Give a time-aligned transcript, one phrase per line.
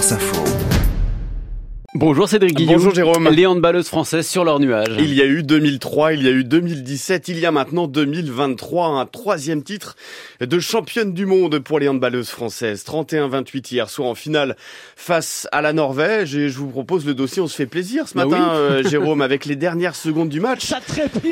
[0.00, 0.89] France Info.
[1.94, 2.76] Bonjour Cédric Guillaume.
[2.76, 3.28] Bonjour Jérôme.
[3.30, 4.94] Les handballeuses françaises sur leur nuage.
[5.00, 8.86] Il y a eu 2003, il y a eu 2017, il y a maintenant 2023,
[8.86, 9.96] un troisième titre
[10.40, 12.84] de championne du monde pour les handballeuses françaises.
[12.86, 14.54] 31-28 hier soir en finale
[14.94, 18.14] face à la Norvège et je vous propose le dossier, on se fait plaisir ce
[18.14, 18.56] Bah matin oui.
[18.60, 20.72] euh, Jérôme avec les dernières secondes du match.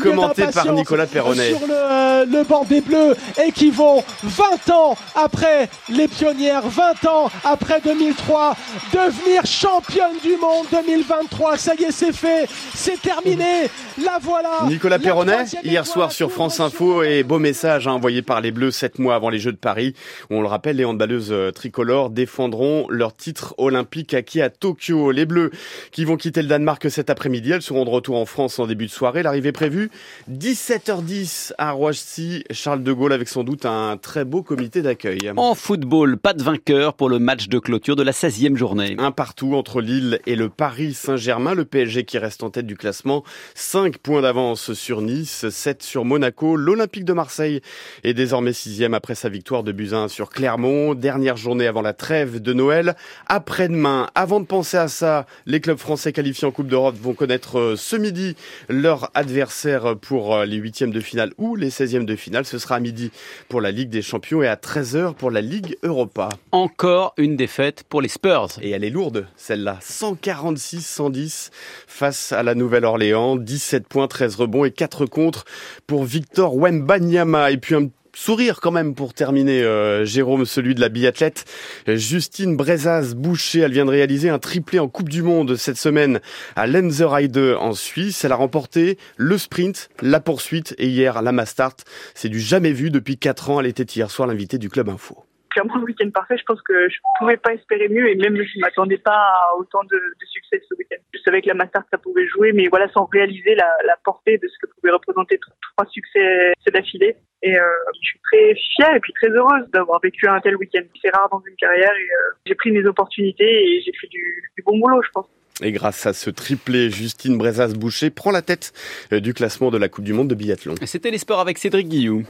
[0.00, 1.48] Commenté par Nicolas Perronnet.
[1.48, 6.68] Sur le, euh, le banc des Bleus et qui vont 20 ans après les pionnières,
[6.68, 8.56] 20 ans après 2003,
[8.92, 11.56] devenir championne du monde 2023.
[11.56, 13.68] Ça y est, c'est fait, c'est terminé.
[14.02, 14.60] La voilà.
[14.66, 18.50] Nicolas La Perronnet, hier soir sur France Info et beau message hein, envoyé par les
[18.50, 19.94] Bleus sept mois avant les Jeux de Paris.
[20.30, 25.10] Où on le rappelle, les handballeuses euh, tricolores défendront leur titre olympique acquis à Tokyo.
[25.10, 25.50] Les Bleus
[25.92, 28.86] qui vont quitter le Danemark cet après-midi, elles seront de retour en France en début
[28.86, 29.22] de soirée.
[29.22, 29.90] L'arrivée prévue
[30.30, 32.44] 17h10 à Roissy.
[32.50, 35.32] Charles de Gaulle avec sans doute un très beau comité d'accueil.
[35.36, 38.96] En football, pas de vainqueur pour le match de clôture de la 16e journée.
[38.98, 41.54] Un partout entre Lille et le Paris Saint-Germain.
[41.54, 43.24] Le PSG qui reste en tête du classement.
[43.54, 46.56] 5 points d'avance sur Nice, 7 sur Monaco.
[46.56, 47.60] L'Olympique de Marseille
[48.02, 50.94] est désormais sixième après sa victoire de Buzyn sur Clermont.
[50.94, 52.96] Dernière journée avant la trêve de Noël.
[53.26, 57.58] Après-demain, avant de penser à ça, les clubs français qualifiés en Coupe d'Europe vont connaître
[57.58, 58.36] euh, ce midi
[58.68, 62.44] leur adversaire pour euh, les huitièmes de finale ou les seizièmes de finale.
[62.44, 63.10] Ce sera à midi
[63.48, 66.28] pour la Ligue des Champions et à 13h pour la Ligue Europa.
[66.52, 68.48] Encore une défaite pour les Spurs.
[68.62, 69.78] Et elle est lourde, celle-là.
[70.24, 71.50] 146-110
[71.86, 73.36] face à la Nouvelle-Orléans.
[73.36, 75.44] 17 points, 13 rebonds et 4 contre
[75.86, 77.50] pour Victor Wembanyama.
[77.50, 81.44] Et puis un sourire quand même pour terminer, euh, Jérôme, celui de la biathlète.
[81.86, 86.20] Justine Brezaz-Boucher, elle vient de réaliser un triplé en Coupe du Monde cette semaine
[86.56, 88.24] à Lenzerheide en Suisse.
[88.24, 91.84] Elle a remporté le sprint, la poursuite et hier la mass start.
[92.14, 93.60] C'est du jamais vu depuis 4 ans.
[93.60, 95.24] Elle était hier soir l'invitée du Club Info.
[95.54, 96.36] Clairement le week-end parfait.
[96.36, 99.82] Je pense que je pouvais pas espérer mieux et même je m'attendais pas à autant
[99.84, 101.00] de, de succès ce week-end.
[101.14, 104.36] Je savais que la Master ça pouvait jouer, mais voilà sans réaliser la, la portée
[104.36, 107.16] de ce que pouvait représenter trois succès d'affilée.
[107.42, 107.62] Et euh,
[108.02, 110.82] je suis très fière et puis très heureuse d'avoir vécu un tel week-end.
[111.02, 114.42] C'est rare dans une carrière et euh, j'ai pris mes opportunités et j'ai fait du,
[114.56, 115.26] du bon boulot, je pense.
[115.62, 118.72] Et grâce à ce triplé, Justine Brezaz-Boucher prend la tête
[119.12, 120.74] euh, du classement de la Coupe du Monde de biathlon.
[120.84, 122.22] C'était les sports avec Cédric Guillaume.